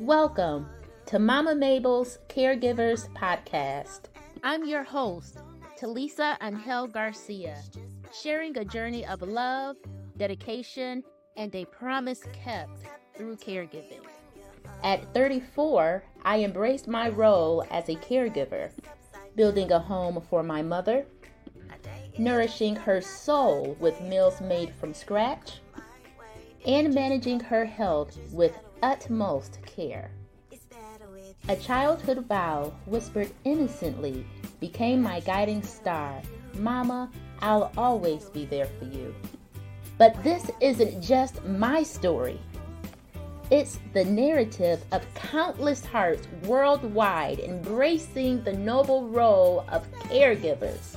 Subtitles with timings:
[0.00, 0.66] Welcome
[1.04, 4.04] to Mama Mable's Caregivers Podcast.
[4.42, 5.36] I'm your host,
[5.78, 7.62] Talisa Angel Garcia,
[8.10, 9.76] sharing a journey of love,
[10.16, 11.04] dedication,
[11.36, 12.80] and a promise kept
[13.14, 14.00] through caregiving.
[14.82, 18.70] At 34, I embraced my role as a caregiver,
[19.36, 21.04] building a home for my mother,
[22.16, 25.60] nourishing her soul with meals made from scratch,
[26.66, 30.10] and managing her health with utmost care.
[31.48, 34.26] A childhood vow whispered innocently
[34.60, 36.20] became my guiding star
[36.54, 39.14] Mama, I'll always be there for you.
[39.98, 42.40] But this isn't just my story.
[43.50, 50.96] It's the narrative of countless hearts worldwide embracing the noble role of caregivers.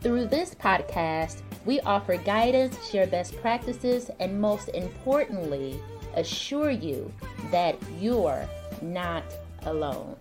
[0.00, 5.80] Through this podcast, we offer guidance, share best practices, and most importantly,
[6.14, 7.12] assure you
[7.50, 8.48] that you're
[8.82, 9.24] not
[9.62, 10.16] alone.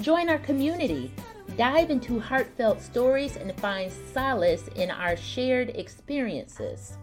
[0.00, 1.12] Join our community,
[1.56, 6.98] dive into heartfelt stories, and find solace in our shared experiences.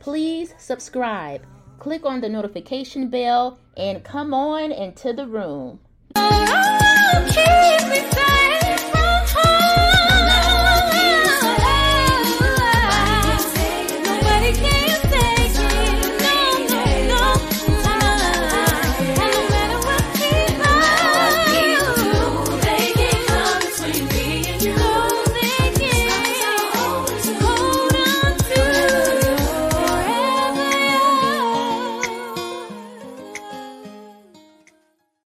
[0.00, 1.42] Please subscribe,
[1.78, 5.80] click on the notification bell, and come on into the room.
[6.14, 6.42] Oh,